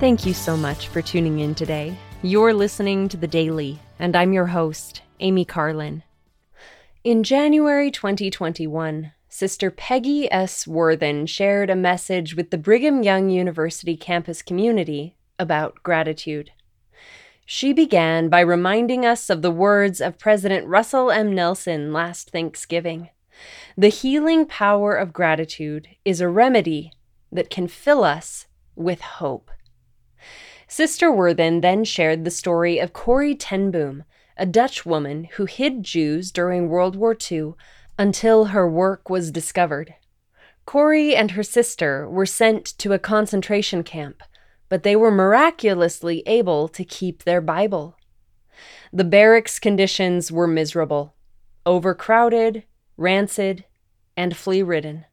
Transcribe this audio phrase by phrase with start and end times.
[0.00, 1.92] Thank you so much for tuning in today.
[2.22, 6.04] You're listening to The Daily, and I'm your host, Amy Carlin.
[7.02, 10.68] In January 2021, Sister Peggy S.
[10.68, 16.52] Worthen shared a message with the Brigham Young University campus community about gratitude.
[17.44, 21.34] She began by reminding us of the words of President Russell M.
[21.34, 23.08] Nelson last Thanksgiving.
[23.76, 26.92] The healing power of gratitude is a remedy
[27.32, 28.46] that can fill us
[28.76, 29.50] with hope.
[30.70, 34.04] Sister Worthen then shared the story of Corrie ten Boom,
[34.36, 37.54] a Dutch woman who hid Jews during World War II
[37.98, 39.94] until her work was discovered.
[40.66, 44.22] Corrie and her sister were sent to a concentration camp,
[44.68, 47.96] but they were miraculously able to keep their Bible.
[48.92, 51.14] The barracks conditions were miserable,
[51.64, 52.64] overcrowded,
[52.98, 53.64] rancid,
[54.18, 55.06] and flea ridden.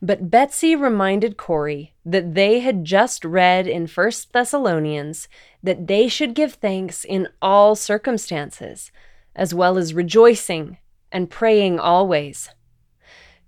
[0.00, 5.28] But Betsy reminded Corrie that they had just read in 1 Thessalonians
[5.62, 8.92] that they should give thanks in all circumstances,
[9.34, 10.78] as well as rejoicing
[11.10, 12.50] and praying always.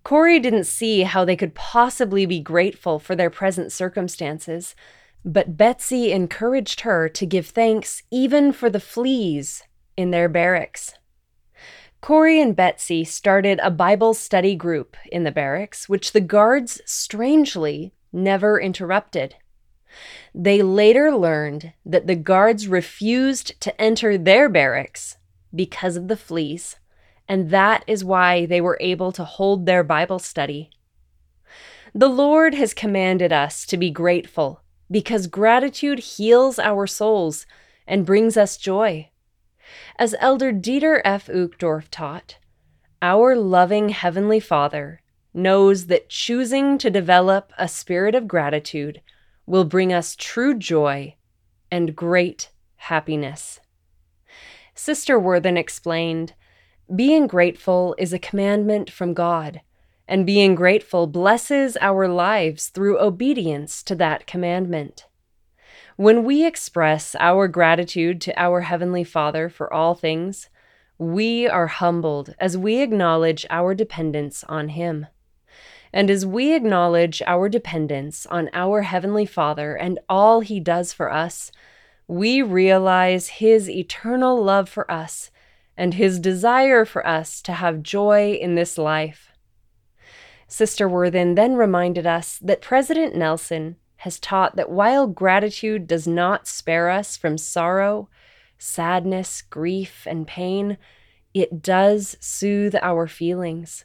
[0.04, 4.76] Corrie didn't see how they could possibly be grateful for their present circumstances,
[5.24, 9.64] but Betsy encouraged her to give thanks even for the fleas
[9.96, 10.94] in their barracks.
[12.06, 17.94] Corrie and Betsy started a Bible study group in the barracks, which the guards strangely
[18.12, 19.34] never interrupted.
[20.32, 25.16] They later learned that the guards refused to enter their barracks
[25.52, 26.76] because of the fleas,
[27.26, 30.70] and that is why they were able to hold their Bible study.
[31.92, 37.46] The Lord has commanded us to be grateful because gratitude heals our souls
[37.84, 39.10] and brings us joy.
[39.98, 41.26] As Elder Dieter F.
[41.26, 42.38] Uchtdorf taught,
[43.02, 45.00] our loving Heavenly Father
[45.34, 49.00] knows that choosing to develop a spirit of gratitude
[49.46, 51.14] will bring us true joy
[51.70, 53.60] and great happiness.
[54.74, 56.34] Sister Worthen explained
[56.94, 59.60] Being grateful is a commandment from God,
[60.06, 65.05] and being grateful blesses our lives through obedience to that commandment.
[65.96, 70.50] When we express our gratitude to our Heavenly Father for all things,
[70.98, 75.06] we are humbled as we acknowledge our dependence on Him.
[75.94, 81.10] And as we acknowledge our dependence on our Heavenly Father and all He does for
[81.10, 81.50] us,
[82.06, 85.30] we realize His eternal love for us
[85.78, 89.32] and His desire for us to have joy in this life.
[90.46, 96.46] Sister Worthen then reminded us that President Nelson has taught that while gratitude does not
[96.46, 98.08] spare us from sorrow,
[98.58, 100.78] sadness, grief, and pain,
[101.34, 103.84] it does soothe our feelings.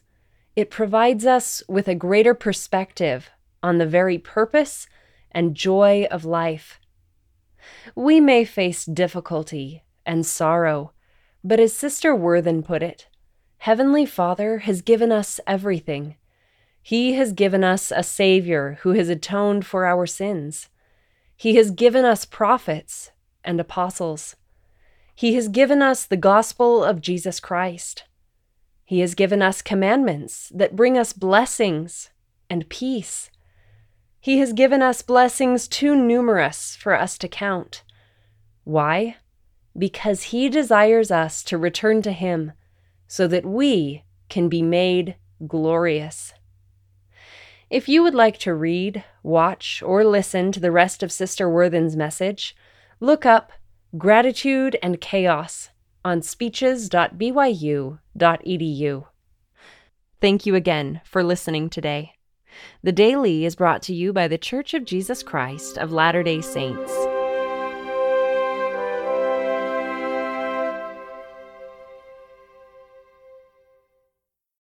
[0.56, 3.30] It provides us with a greater perspective
[3.64, 4.88] on the very purpose
[5.32, 6.80] and joy of life.
[7.96, 10.94] We may face difficulty and sorrow,
[11.44, 13.08] but as Sister Worthen put it,
[13.60, 16.16] Heavenly Father has given us everything
[16.82, 20.70] he has given us a Savior who has atoned for our sins.
[21.38, 23.12] He has given us prophets
[23.44, 24.36] and apostles.
[25.14, 28.06] He has given us the gospel of Jesus Christ.
[28.84, 32.10] He has given us commandments that bring us blessings
[32.50, 33.30] and peace.
[34.20, 37.84] He has given us blessings too numerous for us to count.
[38.64, 39.18] Why?
[39.78, 42.54] Because He desires us to return to Him
[43.08, 45.16] so that we can be made
[45.48, 46.34] glorious.
[47.72, 51.96] If you would like to read, watch, or listen to the rest of Sister Worthen's
[51.96, 52.54] message,
[53.00, 53.54] look up
[53.98, 55.70] Gratitude and Chaos
[56.04, 59.08] on speeches.byu.edu.
[60.20, 62.16] Thank you again for listening today.
[62.84, 66.42] The Daily is brought to you by The Church of Jesus Christ of Latter day
[66.42, 66.92] Saints.